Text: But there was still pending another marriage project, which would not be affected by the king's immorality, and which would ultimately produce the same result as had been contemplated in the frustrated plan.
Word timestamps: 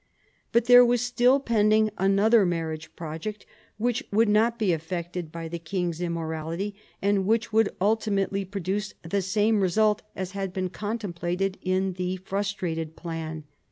But 0.51 0.65
there 0.65 0.83
was 0.83 0.99
still 1.01 1.39
pending 1.39 1.91
another 1.95 2.43
marriage 2.43 2.91
project, 2.95 3.45
which 3.77 4.03
would 4.11 4.29
not 4.29 4.57
be 4.57 4.73
affected 4.73 5.31
by 5.31 5.47
the 5.47 5.59
king's 5.59 6.01
immorality, 6.01 6.73
and 7.03 7.27
which 7.27 7.53
would 7.53 7.69
ultimately 7.79 8.43
produce 8.43 8.95
the 9.03 9.21
same 9.21 9.61
result 9.61 10.01
as 10.15 10.31
had 10.31 10.53
been 10.53 10.69
contemplated 10.71 11.59
in 11.61 11.93
the 11.93 12.17
frustrated 12.17 12.95
plan. 12.95 13.43